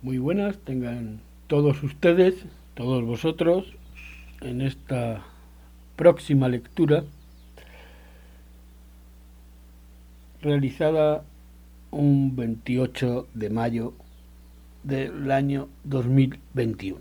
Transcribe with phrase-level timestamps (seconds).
[0.00, 3.66] Muy buenas, tengan todos ustedes, todos vosotros,
[4.40, 5.24] en esta
[5.96, 7.02] próxima lectura
[10.40, 11.24] realizada
[11.90, 13.92] un 28 de mayo
[14.84, 17.00] del año 2021.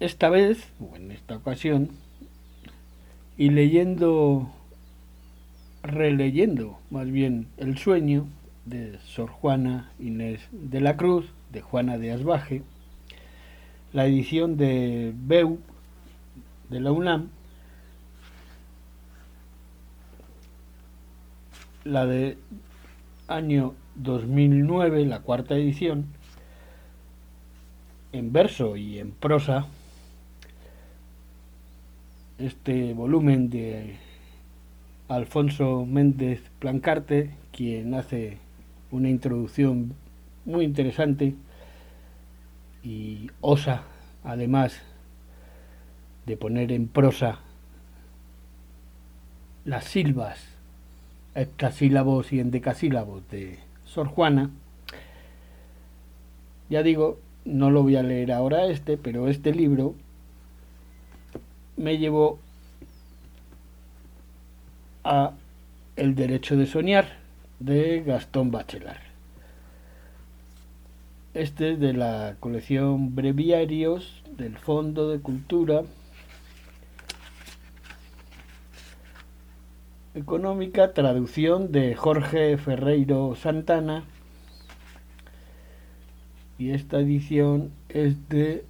[0.00, 1.90] Esta vez, o en esta ocasión,
[3.36, 4.50] y leyendo,
[5.82, 8.26] releyendo más bien el sueño,
[8.64, 12.62] de Sor Juana Inés de la Cruz, de Juana de Asbaje,
[13.92, 15.58] la edición de BEU
[16.68, 17.28] de la UNAM,
[21.84, 22.38] la de
[23.26, 26.06] año 2009, la cuarta edición,
[28.12, 29.66] en verso y en prosa,
[32.38, 33.96] este volumen de
[35.08, 38.38] Alfonso Méndez Plancarte, quien hace
[38.90, 39.94] una introducción
[40.44, 41.34] muy interesante
[42.82, 43.82] y osa
[44.24, 44.80] además
[46.26, 47.38] de poner en prosa
[49.64, 50.40] las silbas,
[51.34, 54.50] hectasílabos y endecasílabos de Sor Juana.
[56.68, 59.94] Ya digo, no lo voy a leer ahora este, pero este libro
[61.76, 62.38] me llevó
[65.04, 65.32] a
[65.96, 67.19] El derecho de soñar
[67.60, 69.02] de Gastón Bachelard.
[71.34, 75.82] Este es de la colección Breviarios del Fondo de Cultura
[80.14, 84.04] Económica, traducción de Jorge Ferreiro Santana.
[86.58, 88.64] Y esta edición es de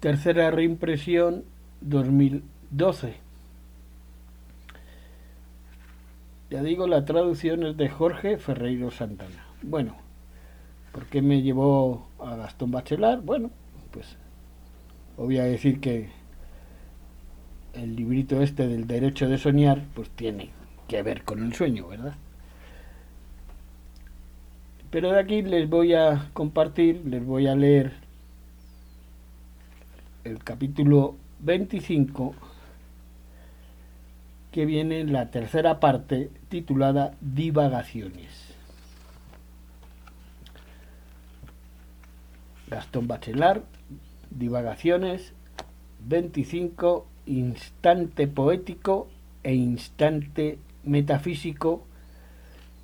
[0.00, 1.44] tercera reimpresión
[1.82, 3.27] 2012.
[6.50, 9.44] Ya digo, la traducción es de Jorge Ferreiro Santana.
[9.62, 9.96] Bueno,
[10.92, 13.20] ¿por qué me llevó a Gastón Bachelard?
[13.22, 13.50] Bueno,
[13.90, 14.16] pues
[15.18, 16.08] a decir que
[17.74, 20.50] el librito este del derecho de soñar, pues tiene
[20.86, 22.14] que ver con el sueño, ¿verdad?
[24.90, 27.92] Pero de aquí les voy a compartir, les voy a leer
[30.24, 32.34] el capítulo 25
[34.58, 38.56] que viene la tercera parte titulada Divagaciones.
[42.68, 43.62] Gastón Bachelard,
[44.30, 45.32] Divagaciones
[46.00, 49.06] 25, Instante poético
[49.44, 51.86] e instante metafísico,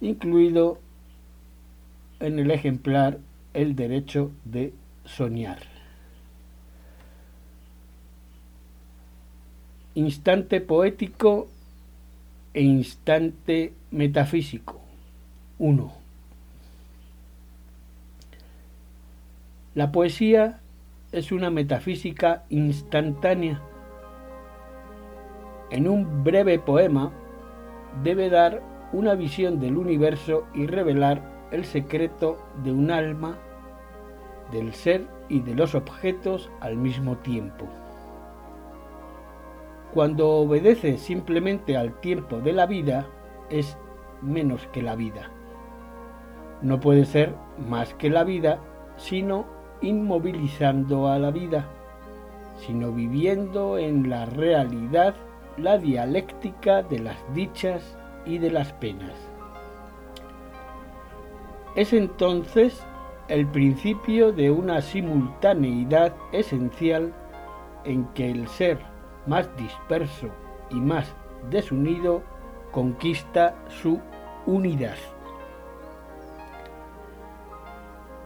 [0.01, 0.79] incluido
[2.21, 3.19] en el ejemplar
[3.53, 4.73] El derecho de
[5.05, 5.59] soñar.
[9.97, 11.49] Instante poético
[12.55, 14.81] e instante metafísico.
[15.59, 15.93] 1.
[19.75, 20.61] La poesía
[21.11, 23.61] es una metafísica instantánea.
[25.71, 27.13] En un breve poema
[28.05, 28.63] debe dar
[28.93, 33.37] una visión del universo y revelar el secreto de un alma,
[34.53, 37.69] del ser y de los objetos al mismo tiempo.
[39.95, 43.07] Cuando obedece simplemente al tiempo de la vida,
[43.49, 43.79] es
[44.23, 45.31] menos que la vida.
[46.63, 47.37] No puede ser
[47.69, 48.59] más que la vida,
[48.97, 49.47] sino
[49.83, 51.69] inmovilizando a la vida,
[52.57, 55.15] sino viviendo en la realidad
[55.59, 59.15] la dialéctica de las dichas y de las penas.
[61.77, 62.85] Es entonces
[63.29, 67.15] el principio de una simultaneidad esencial
[67.85, 68.94] en que el ser
[69.27, 70.29] más disperso
[70.71, 71.15] y más
[71.51, 72.23] desunido,
[72.71, 74.01] conquista su
[74.47, 74.97] unidad.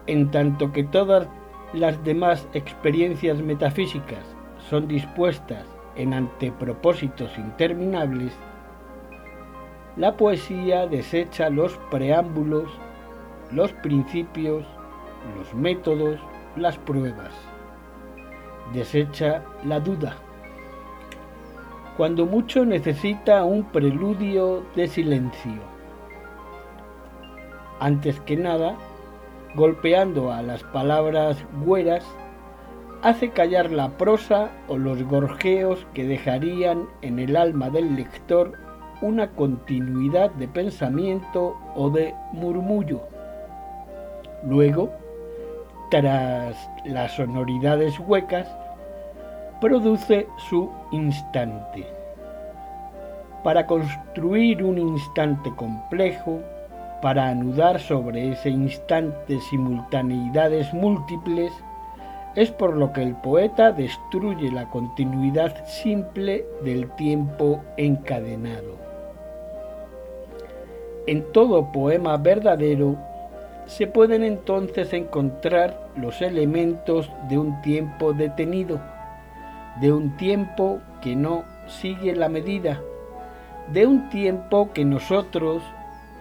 [0.07, 1.27] En tanto que todas
[1.73, 4.23] las demás experiencias metafísicas
[4.69, 5.65] son dispuestas
[5.95, 8.33] en antepropósitos interminables,
[9.95, 12.69] la poesía desecha los preámbulos,
[13.51, 14.65] los principios,
[15.37, 16.19] los métodos,
[16.55, 17.33] las pruebas.
[18.73, 20.15] Desecha la duda
[21.99, 25.59] cuando mucho necesita un preludio de silencio.
[27.81, 28.77] Antes que nada,
[29.53, 32.05] golpeando a las palabras güeras,
[33.01, 38.53] hace callar la prosa o los gorjeos que dejarían en el alma del lector
[39.01, 43.01] una continuidad de pensamiento o de murmullo.
[44.47, 44.89] Luego,
[45.91, 46.55] tras
[46.85, 48.47] las sonoridades huecas,
[49.59, 51.85] produce su instante.
[53.43, 56.39] Para construir un instante complejo,
[57.01, 61.51] para anudar sobre ese instante simultaneidades múltiples,
[62.35, 68.77] es por lo que el poeta destruye la continuidad simple del tiempo encadenado.
[71.07, 72.95] En todo poema verdadero
[73.65, 78.79] se pueden entonces encontrar los elementos de un tiempo detenido,
[79.79, 82.81] de un tiempo que no sigue la medida,
[83.71, 85.63] de un tiempo que nosotros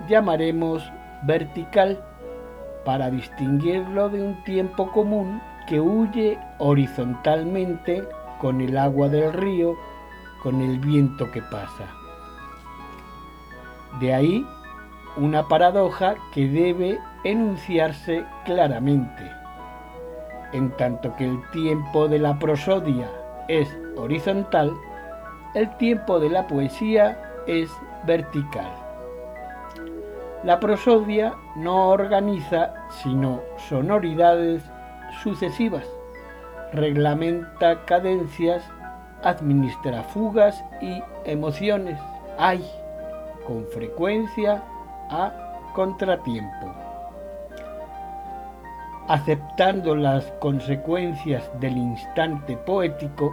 [0.08, 0.82] llamaremos
[1.22, 2.04] vertical,
[2.84, 8.02] para distinguirlo de un tiempo común que huye horizontalmente
[8.40, 9.74] con el agua del río,
[10.42, 11.84] con el viento que pasa.
[14.00, 14.46] De ahí
[15.18, 19.30] una paradoja que debe enunciarse claramente.
[20.52, 23.10] En tanto que el tiempo de la prosodia
[23.48, 24.72] es horizontal,
[25.54, 27.70] el tiempo de la poesía es
[28.06, 28.70] vertical.
[30.44, 32.72] La prosodia no organiza
[33.02, 34.62] sino sonoridades
[35.22, 35.84] sucesivas,
[36.72, 38.62] reglamenta cadencias,
[39.22, 41.98] administra fugas y emociones.
[42.38, 42.64] Hay,
[43.46, 44.62] con frecuencia,
[45.10, 45.32] a
[45.74, 46.87] contratiempo.
[49.08, 53.32] Aceptando las consecuencias del instante poético,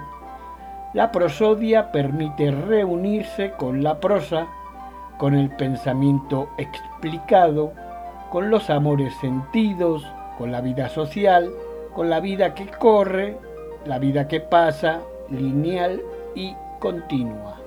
[0.93, 4.47] la prosodia permite reunirse con la prosa,
[5.17, 7.73] con el pensamiento explicado,
[8.31, 10.07] con los amores sentidos,
[10.37, 11.51] con la vida social,
[11.93, 13.37] con la vida que corre,
[13.85, 16.01] la vida que pasa, lineal
[16.35, 17.57] y continua.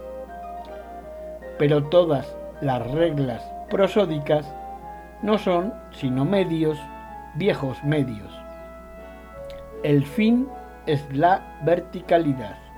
[1.58, 4.50] Pero todas las reglas prosódicas
[5.20, 6.78] no son sino medios,
[7.36, 8.32] viejos medios.
[9.82, 10.48] El fin
[10.86, 12.68] es la verticalidad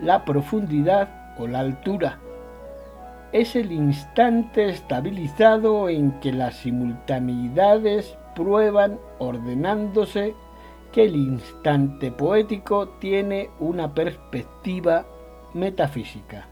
[0.00, 2.18] la profundidad o la altura.
[3.32, 10.34] Es el instante estabilizado en que las simultaneidades prueban ordenándose
[10.92, 15.04] que el instante poético tiene una perspectiva
[15.52, 16.48] metafísica.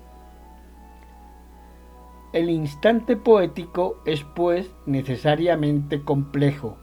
[2.33, 6.79] El instante poético es pues necesariamente complejo,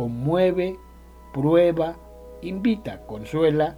[0.00, 0.78] conmueve,
[1.34, 1.94] prueba,
[2.40, 3.76] invita, consuela,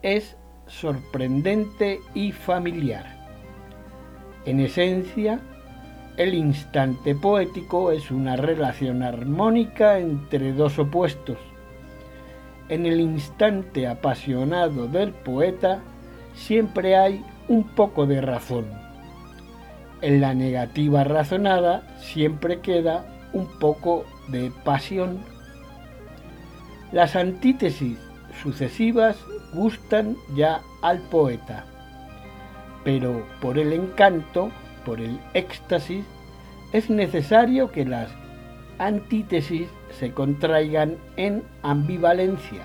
[0.00, 0.36] es
[0.68, 3.04] sorprendente y familiar.
[4.46, 5.40] En esencia,
[6.16, 11.38] el instante poético es una relación armónica entre dos opuestos.
[12.68, 15.80] En el instante apasionado del poeta
[16.32, 18.66] siempre hay un poco de razón.
[20.00, 25.18] En la negativa razonada siempre queda un poco de pasión.
[26.92, 27.98] Las antítesis
[28.42, 29.16] sucesivas
[29.52, 31.64] gustan ya al poeta,
[32.82, 34.50] pero por el encanto,
[34.84, 36.04] por el éxtasis,
[36.72, 38.10] es necesario que las
[38.78, 39.68] antítesis
[40.00, 42.64] se contraigan en ambivalencia.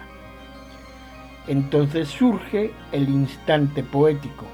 [1.47, 4.45] Entonces surge el instante poético.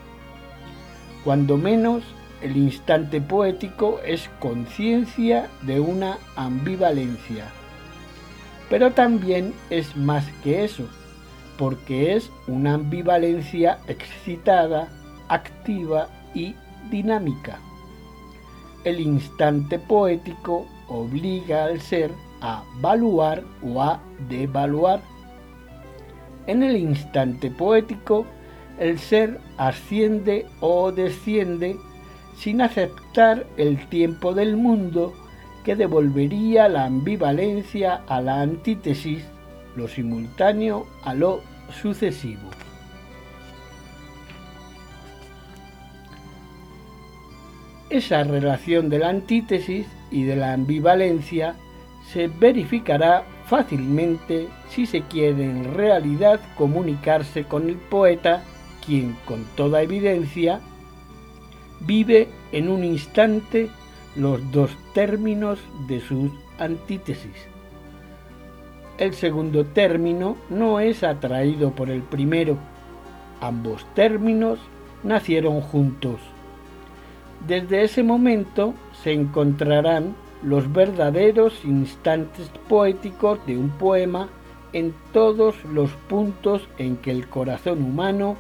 [1.24, 2.04] Cuando menos,
[2.42, 7.46] el instante poético es conciencia de una ambivalencia.
[8.72, 10.88] Pero también es más que eso
[11.58, 14.88] porque es una ambivalencia excitada,
[15.28, 16.56] activa y
[16.90, 17.60] dinámica.
[18.84, 22.12] El instante poético obliga al ser
[22.42, 25.02] a valuar o a devaluar.
[26.48, 28.26] En el instante poético,
[28.80, 31.78] el ser asciende o desciende
[32.38, 35.14] sin aceptar el tiempo del mundo
[35.64, 39.24] que devolvería la ambivalencia a la antítesis,
[39.76, 41.42] lo simultáneo a lo
[41.82, 42.50] sucesivo.
[47.90, 51.56] Esa relación de la antítesis y de la ambivalencia
[52.12, 58.44] se verificará fácilmente si se quiere en realidad comunicarse con el poeta,
[58.86, 60.62] quien con toda evidencia
[61.82, 63.70] vive en un instante
[64.16, 67.52] los dos términos de sus antítesis
[69.02, 72.58] el segundo término no es atraído por el primero.
[73.42, 74.60] Ambos términos
[75.02, 76.20] nacieron juntos.
[77.48, 84.30] Desde ese momento se encontrarán los verdaderos instantes poéticos de un poema
[84.72, 88.38] en todos los puntos en que el corazón humano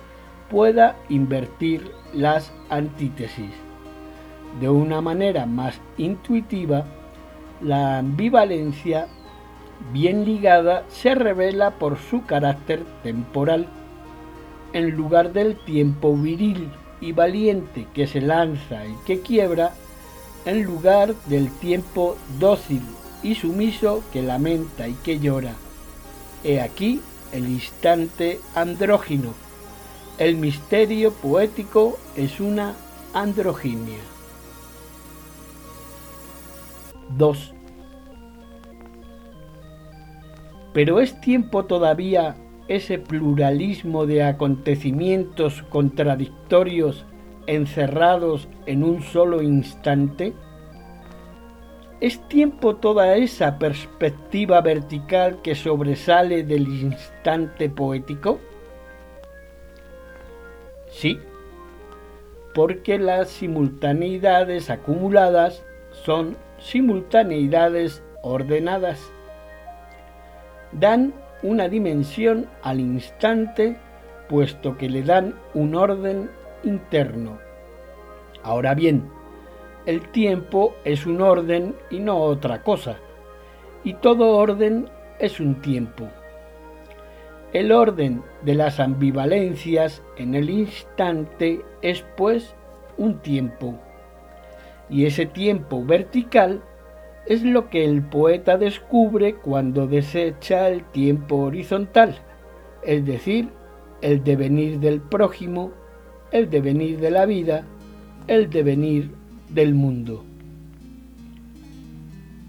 [0.52, 3.71] pueda invertir las antítesis.
[4.60, 6.86] De una manera más intuitiva,
[7.62, 9.08] la ambivalencia
[9.92, 13.68] bien ligada, se revela por su carácter temporal.
[14.74, 16.70] En lugar del tiempo viril
[17.02, 19.74] y valiente que se lanza y que quiebra,
[20.46, 22.82] en lugar del tiempo dócil
[23.24, 25.54] y sumiso que lamenta y que llora.
[26.44, 29.34] He aquí el instante andrógino.
[30.18, 32.76] El misterio poético es una
[33.14, 34.00] androginia.
[37.18, 37.54] 2.
[40.74, 42.36] Pero es tiempo todavía
[42.68, 47.06] ese pluralismo de acontecimientos contradictorios
[47.48, 50.34] encerrados en un solo instante?
[52.00, 58.40] ¿Es tiempo toda esa perspectiva vertical que sobresale del instante poético?
[60.90, 61.20] Sí,
[62.56, 69.12] porque las simultaneidades acumuladas son simultaneidades ordenadas.
[70.72, 73.78] Dan una dimensión al instante,
[74.30, 76.30] puesto que le dan un orden
[76.64, 77.40] interno.
[78.44, 79.10] Ahora bien,
[79.86, 82.98] el tiempo es un orden y no otra cosa,
[83.84, 84.88] y todo orden
[85.20, 86.08] es un tiempo.
[87.54, 92.56] El orden de las ambivalencias en el instante es pues
[92.98, 93.78] un tiempo,
[94.92, 96.62] y ese tiempo vertical
[97.26, 102.20] es lo que el poeta descubre cuando desecha el tiempo horizontal,
[102.84, 103.50] es decir,
[104.02, 105.72] el devenir del prójimo,
[106.32, 107.64] el devenir de la vida,
[108.28, 109.12] el devenir
[109.50, 110.26] del mundo.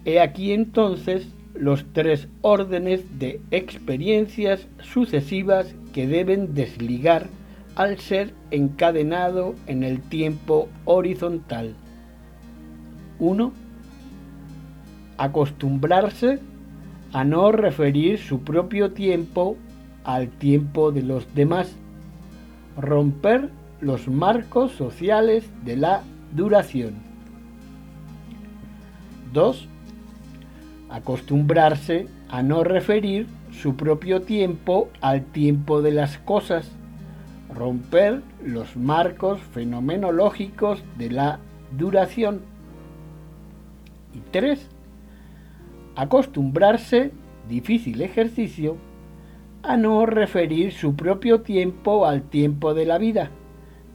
[0.04, 7.28] He aquí entonces los tres órdenes de experiencias sucesivas que deben desligar
[7.76, 11.76] al ser encadenado en el tiempo horizontal.
[13.22, 13.52] 1
[15.16, 16.40] acostumbrarse
[17.12, 19.56] a no referir su propio tiempo
[20.02, 21.76] al tiempo de los demás,
[22.76, 23.50] romper
[23.80, 26.02] los marcos sociales de la
[26.34, 26.94] duración.
[29.32, 29.68] 2.
[30.90, 36.72] Acostumbrarse a no referir su propio tiempo al tiempo de las cosas,
[37.54, 41.38] romper los marcos fenomenológicos de la
[41.78, 42.51] duración.
[44.14, 44.68] Y 3
[45.96, 47.12] acostumbrarse,
[47.48, 48.76] difícil ejercicio,
[49.62, 53.30] a no referir su propio tiempo al tiempo de la vida,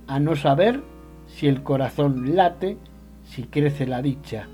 [0.07, 0.81] a no saber
[1.25, 2.77] si el corazón late,
[3.23, 4.47] si crece la dicha.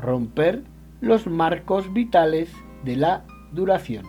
[0.00, 0.62] Romper
[1.00, 2.52] los marcos vitales
[2.84, 4.04] de la duración.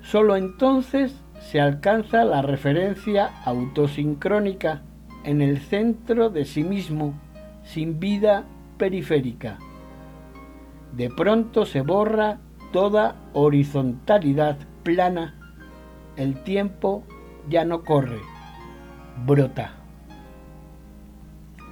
[0.00, 4.82] Solo entonces se alcanza la referencia autosincrónica
[5.24, 7.14] en el centro de sí mismo,
[7.72, 8.44] sin vida
[8.78, 9.58] periférica
[10.92, 12.38] de pronto se borra
[12.72, 15.34] toda horizontalidad plana.
[16.16, 17.04] El tiempo
[17.48, 18.20] ya no corre,
[19.24, 19.74] brota.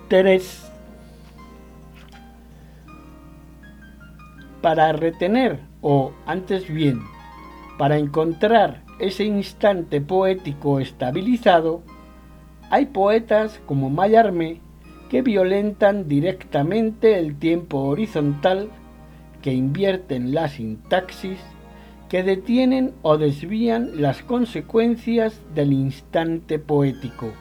[0.09, 0.73] 3.
[4.63, 7.03] Para retener, o antes bien,
[7.77, 11.83] para encontrar ese instante poético estabilizado,
[12.71, 14.61] hay poetas como Mayarmé
[15.09, 18.69] que violentan directamente el tiempo horizontal
[19.43, 21.39] que invierten la sintaxis,
[22.09, 27.33] que detienen o desvían las consecuencias del instante poético.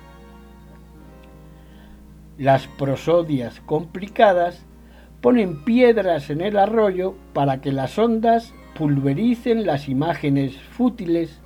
[2.38, 4.66] Las prosodias complicadas
[5.22, 11.42] ponen piedras en el arroyo para que las ondas pulvericen las imágenes fútiles,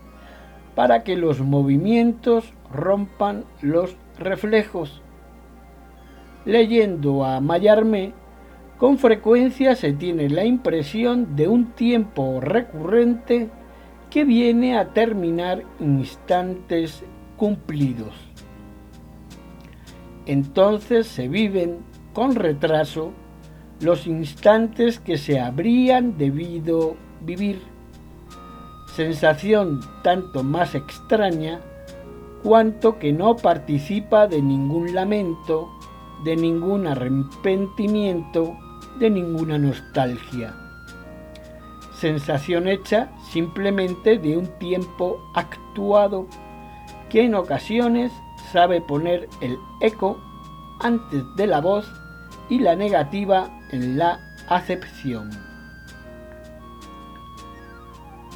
[0.75, 5.01] para que los movimientos rompan los reflejos.
[6.46, 8.14] Leyendo a Mayarmé,
[8.78, 13.50] con frecuencia se tiene la impresión de un tiempo recurrente
[14.10, 17.04] que viene a terminar instantes
[17.38, 18.14] cumplidos.
[20.26, 21.80] Entonces se viven
[22.14, 23.14] con retraso
[23.80, 27.62] los instantes que se habrían debido vivir.
[28.96, 31.62] Sensación tanto más extraña
[32.44, 35.70] cuanto que no participa de ningún lamento,
[36.24, 38.58] de ningún arrepentimiento,
[39.00, 40.54] de ninguna nostalgia.
[41.94, 46.28] Sensación hecha simplemente de un tiempo actuado
[47.10, 48.12] que en ocasiones
[48.51, 50.20] sabe poner el eco
[50.80, 51.92] antes de la voz
[52.50, 55.30] y la negativa en la acepción.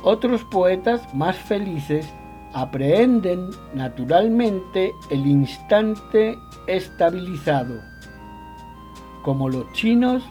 [0.04, 2.08] Otros poetas más felices
[2.56, 7.82] aprehenden naturalmente el instante estabilizado,
[9.24, 10.24] como los chinos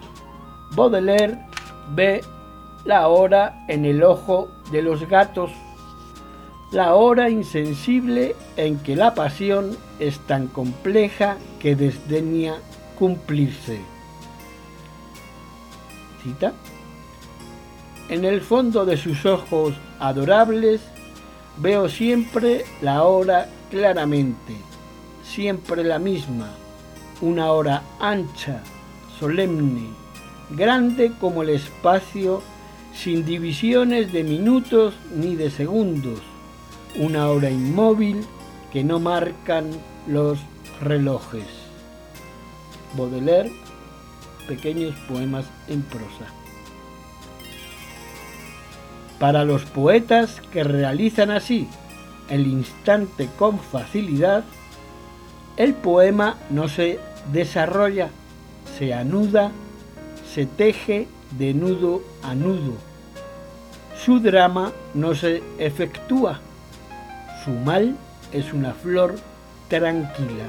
[0.75, 1.37] Baudelaire
[1.93, 2.21] ve
[2.83, 5.51] la hora en el ojo de los gatos,
[6.71, 12.55] la hora insensible en que la pasión es tan compleja que desdeña
[12.97, 13.79] cumplirse.
[16.23, 16.53] Cita.
[18.09, 20.81] En el fondo de sus ojos adorables
[21.57, 24.55] veo siempre la hora claramente,
[25.23, 26.49] siempre la misma,
[27.21, 28.61] una hora ancha,
[29.19, 29.87] solemne,
[30.51, 32.41] grande como el espacio,
[32.93, 36.19] sin divisiones de minutos ni de segundos,
[36.97, 38.25] una hora inmóvil
[38.71, 39.69] que no marcan
[40.07, 40.39] los
[40.81, 41.45] relojes.
[42.97, 43.51] Baudelaire,
[44.47, 46.44] pequeños poemas en prosa.
[49.19, 51.67] Para los poetas que realizan así
[52.29, 54.43] el instante con facilidad,
[55.57, 56.99] el poema no se
[57.31, 58.09] desarrolla,
[58.77, 59.51] se anuda,
[60.33, 61.07] se teje
[61.37, 62.73] de nudo a nudo.
[63.97, 66.39] Su drama no se efectúa,
[67.43, 67.95] su mal
[68.33, 69.15] es una flor
[69.69, 70.45] tranquila.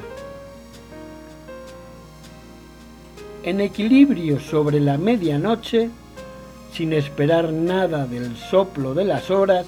[3.44, 5.90] En equilibrio sobre la medianoche,
[6.76, 9.66] sin esperar nada del soplo de las horas,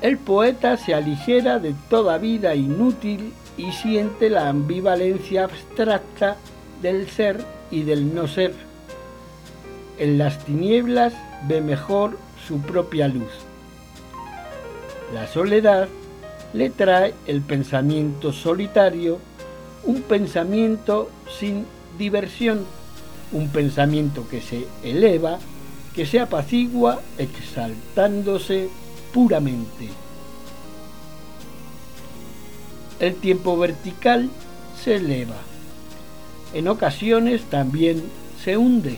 [0.00, 6.36] el poeta se aligera de toda vida inútil y siente la ambivalencia abstracta
[6.80, 8.54] del ser y del no ser.
[9.98, 11.14] En las tinieblas
[11.48, 13.32] ve mejor su propia luz.
[15.12, 15.88] La soledad
[16.52, 19.18] le trae el pensamiento solitario,
[19.84, 21.66] un pensamiento sin
[21.98, 22.64] diversión,
[23.32, 25.40] un pensamiento que se eleva,
[25.98, 28.68] que se apacigua exaltándose
[29.12, 29.88] puramente.
[33.00, 34.30] El tiempo vertical
[34.80, 35.34] se eleva.
[36.54, 38.04] En ocasiones también
[38.44, 38.96] se hunde.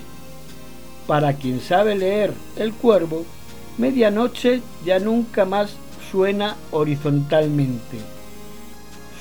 [1.07, 3.25] Para quien sabe leer el cuervo,
[3.79, 5.71] medianoche ya nunca más
[6.13, 7.97] suena horizontalmente.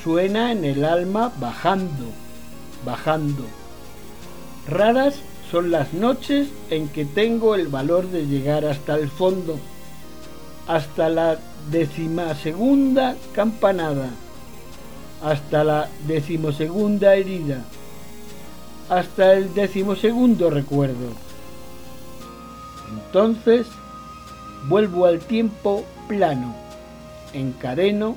[0.04, 2.10] Suena en el alma bajando,
[2.84, 3.46] bajando.
[4.68, 5.14] Raras
[5.50, 9.58] son las noches en que tengo el valor de llegar hasta el fondo,
[10.66, 11.38] hasta la
[11.70, 14.10] decimasegunda campanada,
[15.22, 17.64] hasta la decimosegunda herida,
[18.88, 21.08] hasta el decimosegundo recuerdo.
[22.92, 23.66] Entonces
[24.68, 26.54] vuelvo al tiempo plano
[27.32, 28.16] encadeno,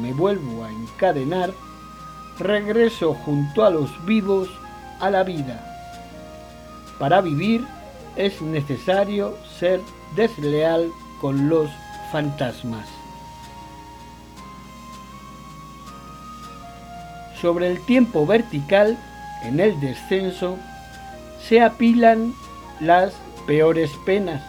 [0.00, 1.52] me vuelvo a encadenar,
[2.38, 4.48] regreso junto a los vivos
[5.00, 5.75] a la vida.
[6.98, 7.66] Para vivir
[8.16, 9.80] es necesario ser
[10.14, 11.70] desleal con los
[12.12, 12.86] fantasmas.
[17.40, 18.98] Sobre el tiempo vertical,
[19.42, 20.56] en el descenso,
[21.46, 22.34] se apilan
[22.80, 23.12] las
[23.46, 24.42] peores penas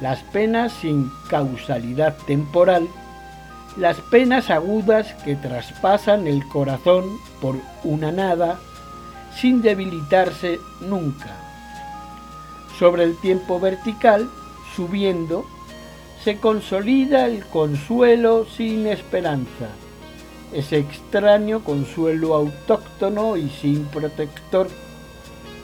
[0.00, 2.88] las penas sin causalidad temporal,
[3.76, 7.04] las penas agudas que traspasan el corazón
[7.40, 8.58] por una nada
[9.34, 11.36] sin debilitarse nunca.
[12.78, 14.28] Sobre el tiempo vertical,
[14.74, 15.44] subiendo,
[16.22, 19.68] se consolida el consuelo sin esperanza,
[20.52, 24.68] ese extraño consuelo autóctono y sin protector.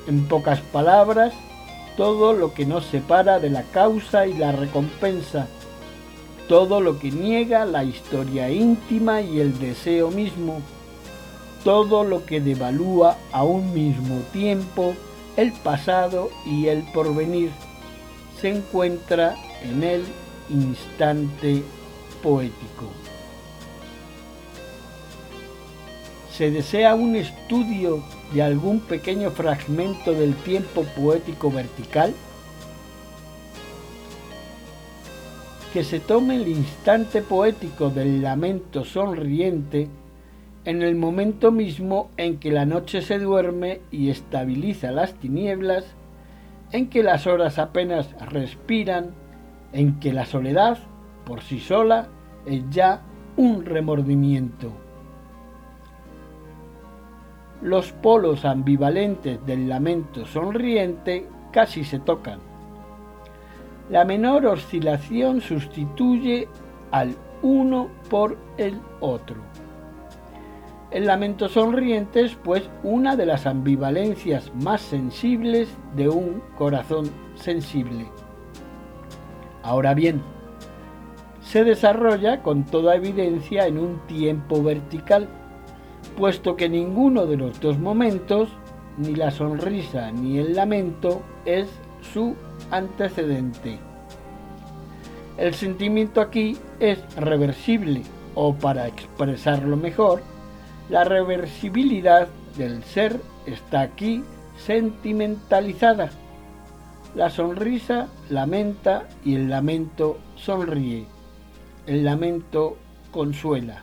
[0.06, 1.32] En pocas palabras,
[1.96, 5.46] todo lo que nos separa de la causa y la recompensa,
[6.48, 10.60] todo lo que niega la historia íntima y el deseo mismo,
[11.64, 14.94] todo lo que devalúa a un mismo tiempo
[15.36, 17.50] el pasado y el porvenir,
[18.40, 20.04] se encuentra en el
[20.50, 21.62] instante
[22.22, 22.90] poético.
[26.36, 32.12] se desea un estudio de algún pequeño fragmento del tiempo poético vertical,
[35.72, 39.88] que se tome el instante poético del lamento sonriente
[40.64, 45.84] en el momento mismo en que la noche se duerme y estabiliza las tinieblas,
[46.72, 49.10] en que las horas apenas respiran,
[49.72, 50.78] en que la soledad
[51.24, 52.08] por sí sola
[52.46, 53.02] es ya
[53.36, 54.84] un remordimiento
[57.64, 62.38] los polos ambivalentes del lamento sonriente casi se tocan.
[63.88, 66.46] La menor oscilación sustituye
[66.90, 69.36] al uno por el otro.
[70.94, 78.06] El lamento sonriente es pues una de las ambivalencias más sensibles de un corazón sensible.
[79.64, 80.22] Ahora bien,
[81.42, 85.28] se desarrolla con toda evidencia en un tiempo vertical
[86.16, 88.50] puesto que ninguno de los dos momentos,
[88.96, 91.66] ni la sonrisa ni el lamento, es
[92.12, 92.36] su
[92.70, 93.80] antecedente.
[95.38, 98.02] El sentimiento aquí es reversible,
[98.36, 100.22] o para expresarlo mejor,
[100.94, 104.22] la reversibilidad del ser está aquí
[104.58, 106.10] sentimentalizada.
[107.16, 111.06] La sonrisa lamenta y el lamento sonríe.
[111.88, 112.76] El lamento
[113.10, 113.82] consuela.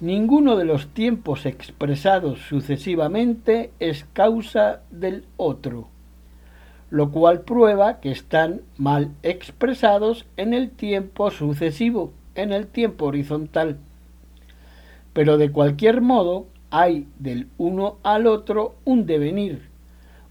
[0.00, 5.88] Ninguno de los tiempos expresados sucesivamente es causa del otro,
[6.88, 13.80] lo cual prueba que están mal expresados en el tiempo sucesivo, en el tiempo horizontal.
[15.18, 19.62] Pero de cualquier modo hay del uno al otro un devenir,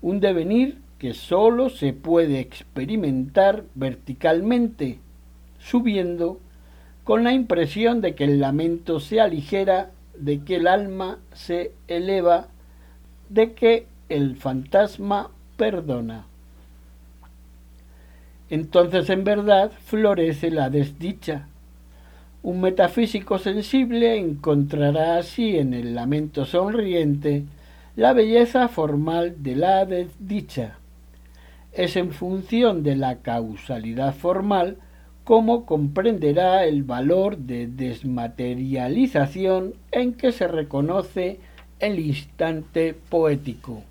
[0.01, 4.99] un devenir que sólo se puede experimentar verticalmente,
[5.59, 6.39] subiendo
[7.03, 12.47] con la impresión de que el lamento se aligera, de que el alma se eleva,
[13.27, 16.27] de que el fantasma perdona.
[18.49, 21.49] Entonces en verdad florece la desdicha.
[22.47, 27.43] Un metafísico sensible encontrará así en el lamento sonriente
[27.97, 30.77] la belleza formal de la desdicha.
[31.73, 34.77] Es en función de la causalidad formal
[35.25, 41.41] cómo comprenderá el valor de desmaterialización en que se reconoce
[41.81, 43.83] el instante poético.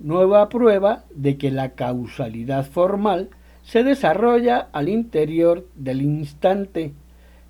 [0.00, 3.30] Nueva prueba de que la causalidad formal
[3.68, 6.94] se desarrolla al interior del instante,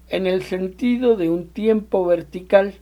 [0.09, 2.74] en el sentido de un tiempo vertical,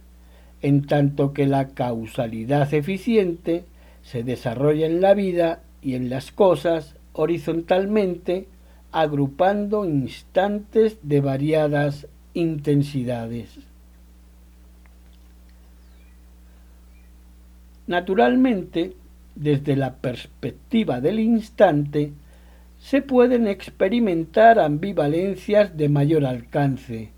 [0.63, 3.67] en tanto que la causalidad eficiente
[4.03, 8.49] se desarrolla en la vida y en las cosas horizontalmente
[8.91, 13.51] agrupando instantes de variadas intensidades.
[17.87, 18.95] Naturalmente,
[19.35, 22.15] desde la perspectiva del instante,
[22.87, 27.11] se pueden experimentar ambivalencias de mayor alcance.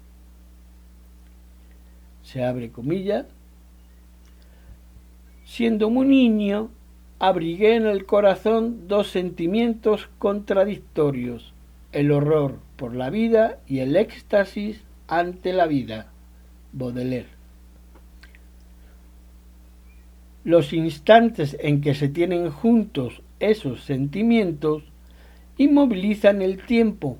[2.23, 3.27] Se abre comillas.
[5.45, 6.71] Siendo muy niño,
[7.19, 11.53] abrigué en el corazón dos sentimientos contradictorios
[11.93, 16.11] el horror por la vida y el éxtasis ante la vida.
[16.73, 17.29] Baudelaire.
[20.45, 24.83] Los instantes en que se tienen juntos esos sentimientos
[25.59, 27.19] inmovilizan el tiempo,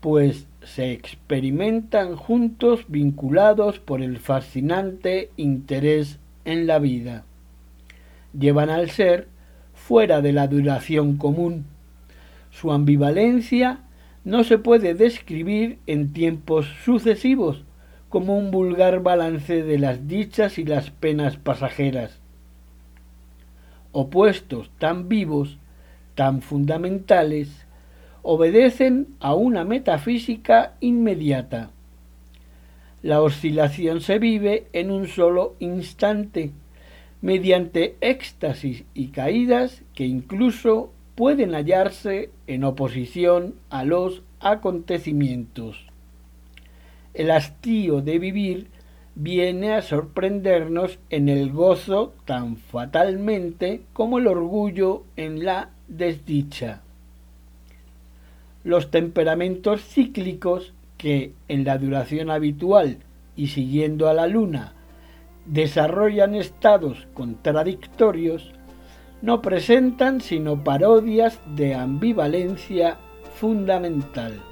[0.00, 7.24] pues se experimentan juntos vinculados por el fascinante interés en la vida.
[8.32, 9.28] Llevan al ser
[9.74, 11.66] fuera de la duración común
[12.50, 13.80] su ambivalencia
[14.24, 17.64] no se puede describir en tiempos sucesivos
[18.08, 22.20] como un vulgar balance de las dichas y las penas pasajeras.
[23.92, 25.58] Opuestos tan vivos,
[26.20, 27.48] tan fundamentales,
[28.20, 31.70] obedecen a una metafísica inmediata.
[33.00, 36.50] La oscilación se vive en un solo instante,
[37.22, 45.86] mediante éxtasis y caídas que incluso pueden hallarse en oposición a los acontecimientos.
[47.14, 48.66] El hastío de vivir
[49.14, 56.82] viene a sorprendernos en el gozo tan fatalmente como el orgullo en la desdicha.
[58.62, 62.98] Los temperamentos cíclicos que en la duración habitual
[63.36, 64.74] y siguiendo a la luna
[65.46, 68.52] desarrollan estados contradictorios
[69.22, 72.98] no presentan sino parodias de ambivalencia
[73.34, 74.49] fundamental.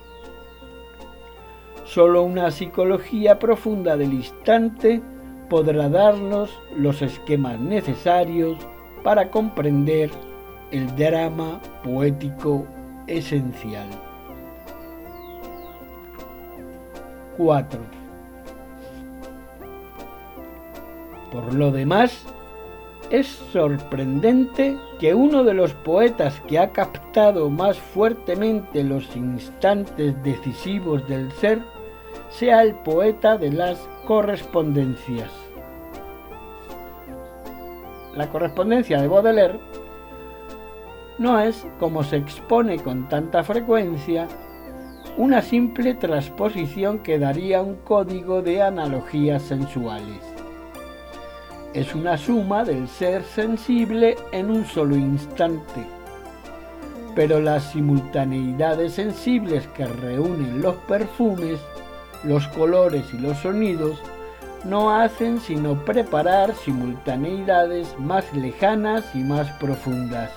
[1.88, 5.00] Solo una psicología profunda del instante
[5.48, 8.58] podrá darnos los esquemas necesarios
[9.02, 10.10] para comprender
[10.70, 12.66] el drama poético
[13.06, 13.88] esencial.
[17.38, 17.80] 4.
[21.32, 22.26] Por lo demás,
[23.10, 31.08] es sorprendente que uno de los poetas que ha captado más fuertemente los instantes decisivos
[31.08, 31.62] del ser
[32.30, 35.30] sea el poeta de las correspondencias.
[38.14, 39.60] La correspondencia de Baudelaire
[41.18, 44.28] no es, como se expone con tanta frecuencia,
[45.16, 50.38] una simple transposición que daría un código de analogías sensuales
[51.74, 55.86] es una suma del ser sensible en un solo instante.
[57.14, 61.60] Pero las simultaneidades sensibles que reúnen los perfumes,
[62.24, 64.00] los colores y los sonidos
[64.64, 70.30] no hacen sino preparar simultaneidades más lejanas y más profundas.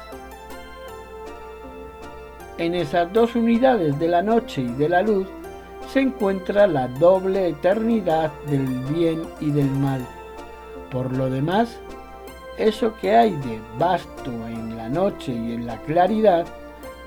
[2.58, 5.28] En esas dos unidades de la noche y de la luz
[5.92, 10.06] se encuentra la doble eternidad del bien y del mal.
[10.92, 11.80] Por lo demás,
[12.58, 16.46] eso que hay de vasto en la noche y en la claridad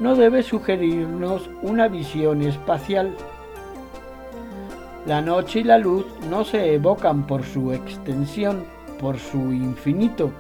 [0.01, 3.15] no debe sugerirnos una visión espacial.
[5.07, 8.65] La noche y la luz no se evocan por su extensión,
[8.99, 10.31] por su infinito,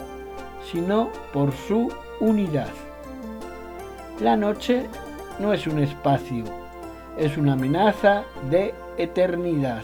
[0.73, 2.71] sino por su unidad.
[4.21, 4.87] La noche
[5.39, 6.45] no es un espacio,
[7.19, 9.83] es una amenaza de eternidad.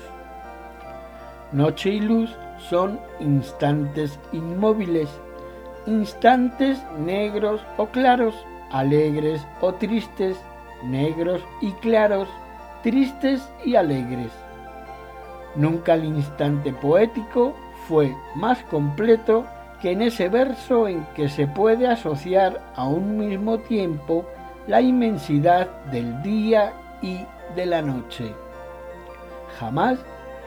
[1.52, 2.34] Noche y luz
[2.70, 5.10] son instantes inmóviles,
[5.86, 8.34] instantes negros o claros,
[8.70, 10.38] alegres o tristes,
[10.82, 12.28] negros y claros,
[12.82, 14.32] tristes y alegres.
[15.56, 17.54] Nunca el instante poético
[17.88, 19.44] fue más completo
[19.80, 24.26] que en ese verso en que se puede asociar a un mismo tiempo
[24.66, 27.18] la inmensidad del día y
[27.56, 28.32] de la noche.
[29.58, 29.98] Jamás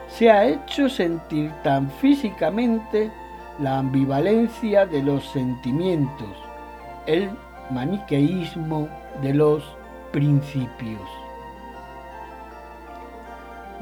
[0.08, 3.10] se ha hecho sentir tan físicamente
[3.58, 6.28] la ambivalencia de los sentimientos,
[7.06, 7.30] el
[7.70, 8.88] maniqueísmo
[9.20, 9.64] de los
[10.12, 11.23] principios.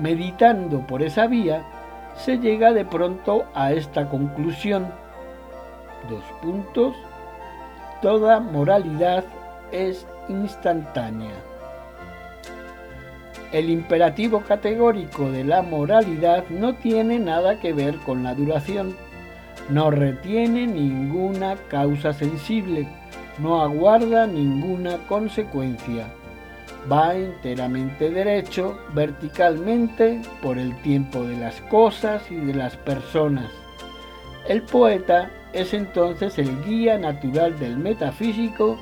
[0.02, 1.62] Meditando por esa vía,
[2.16, 4.88] se llega de pronto a esta conclusión.
[6.10, 6.96] Dos puntos.
[8.02, 9.22] Toda moralidad
[9.70, 11.30] es instantánea.
[13.52, 18.96] El imperativo categórico de la moralidad no tiene nada que ver con la duración,
[19.68, 22.88] no retiene ninguna causa sensible,
[23.38, 26.08] no aguarda ninguna consecuencia.
[26.90, 33.50] Va enteramente derecho, verticalmente, por el tiempo de las cosas y de las personas.
[34.48, 38.78] El poeta es entonces el guía natural del metafísico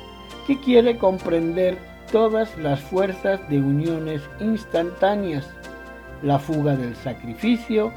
[0.46, 1.76] que quiere comprender
[2.10, 5.48] todas las fuerzas de uniones instantáneas,
[6.22, 7.92] la fuga del sacrificio,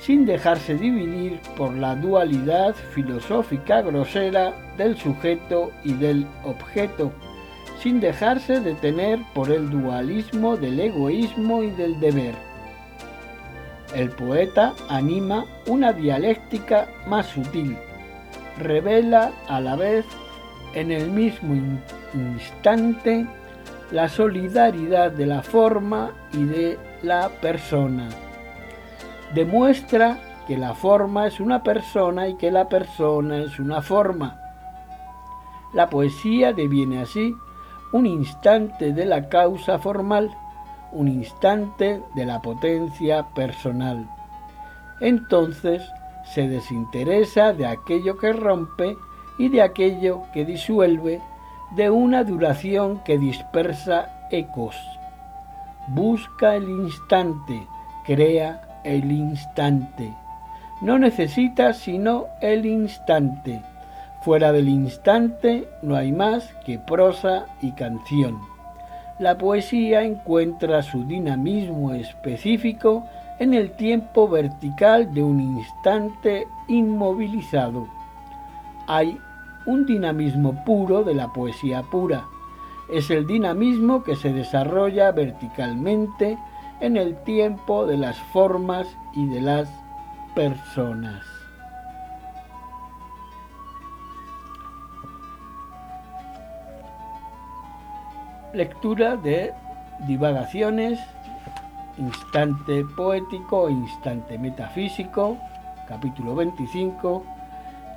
[0.00, 7.12] sin dejarse dividir por la dualidad filosófica grosera del sujeto y del objeto,
[7.82, 12.34] sin dejarse detener por el dualismo del egoísmo y del deber.
[13.94, 17.76] El poeta anima una dialéctica más sutil,
[18.58, 20.04] revela a la vez
[20.74, 21.80] en el mismo
[22.14, 23.26] instante
[23.90, 28.08] la solidaridad de la forma y de la persona.
[29.34, 34.40] Demuestra que la forma es una persona y que la persona es una forma.
[35.72, 37.34] La poesía deviene así
[37.92, 40.30] un instante de la causa formal,
[40.92, 44.08] un instante de la potencia personal.
[45.00, 45.82] Entonces
[46.24, 48.96] se desinteresa de aquello que rompe
[49.38, 51.20] y de aquello que disuelve
[51.72, 54.76] de una duración que dispersa ecos.
[55.88, 57.66] Busca el instante,
[58.04, 60.12] crea el instante.
[60.80, 63.62] No necesita sino el instante.
[64.26, 68.40] Fuera del instante no hay más que prosa y canción.
[69.20, 73.06] La poesía encuentra su dinamismo específico
[73.38, 77.86] en el tiempo vertical de un instante inmovilizado.
[78.88, 79.16] Hay
[79.64, 82.24] un dinamismo puro de la poesía pura.
[82.92, 86.36] Es el dinamismo que se desarrolla verticalmente
[86.80, 89.68] en el tiempo de las formas y de las
[90.34, 91.35] personas.
[98.56, 99.52] Lectura de
[100.06, 100.98] divagaciones,
[101.98, 105.36] instante poético, instante metafísico,
[105.86, 107.22] capítulo 25,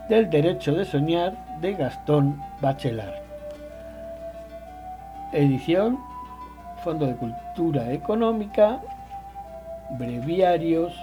[0.10, 3.22] del derecho de soñar de Gastón Bachelard.
[5.32, 5.98] Edición
[6.84, 8.82] Fondo de Cultura Económica,
[9.92, 10.94] Breviarios,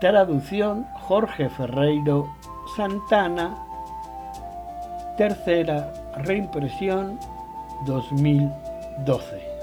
[0.00, 2.28] traducción Jorge Ferreiro
[2.76, 3.56] Santana,
[5.16, 7.18] tercera reimpresión
[9.04, 9.56] 2012.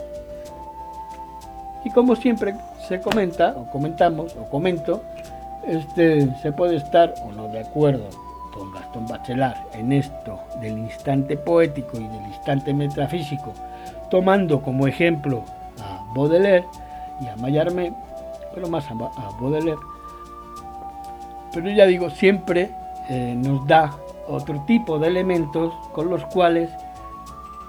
[1.85, 2.55] Y como siempre
[2.87, 5.01] se comenta, o comentamos, o comento,
[5.65, 8.05] este, se puede estar o no de acuerdo
[8.53, 13.53] con Gastón Bachelard en esto del instante poético y del instante metafísico,
[14.09, 15.43] tomando como ejemplo
[15.81, 16.67] a Baudelaire
[17.19, 17.93] y a Mallarmé,
[18.53, 19.79] pero más a, Baudelaire.
[21.53, 22.71] Pero ya digo, siempre
[23.09, 23.91] eh, nos da
[24.27, 26.69] otro tipo de elementos con los cuales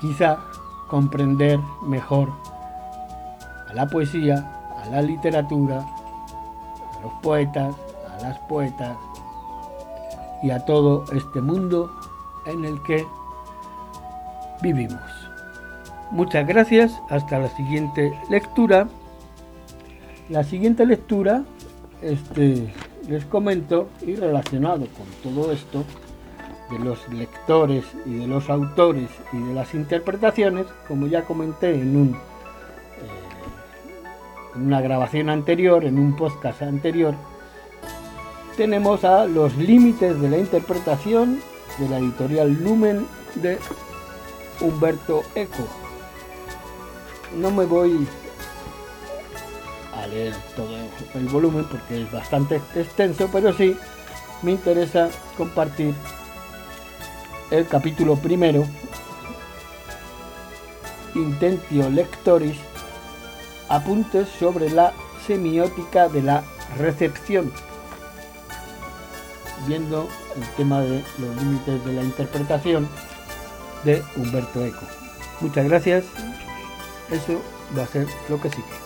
[0.01, 0.39] quizá
[0.95, 2.31] comprender mejor
[3.69, 4.49] a la poesía,
[4.81, 7.75] a la literatura, a los poetas,
[8.17, 8.97] a las poetas,
[10.45, 11.91] y a todo este mundo
[12.47, 13.05] en el que
[14.63, 15.03] vivimos.
[16.13, 18.87] Muchas gracias, hasta la siguiente lectura
[20.29, 21.43] La siguiente lectura,
[22.03, 22.73] este,
[23.09, 25.83] les comento, y relacionado con todo esto,
[26.75, 31.97] de los lectores y de los autores y de las interpretaciones, como ya comenté en,
[31.97, 32.19] un, eh,
[34.57, 37.15] en una grabación anterior, en un podcast anterior,
[38.57, 41.41] tenemos a Los límites de la interpretación
[41.79, 43.07] de la editorial Lumen
[43.37, 43.59] de
[44.61, 45.67] Humberto Eco.
[47.37, 48.07] No me voy
[49.93, 50.69] a leer todo
[51.15, 53.77] el volumen porque es bastante extenso, pero sí
[54.43, 55.95] me interesa compartir
[57.51, 58.67] el capítulo primero,
[61.15, 62.57] Intentio Lectoris,
[63.69, 64.93] apuntes sobre la
[65.27, 66.45] semiótica de la
[66.79, 67.53] recepción,
[69.67, 72.89] viendo el tema de los límites de la interpretación
[73.85, 74.87] de Humberto Eco.
[75.41, 76.05] Muchas gracias,
[77.11, 77.41] eso
[77.77, 78.84] va a ser lo que sigue.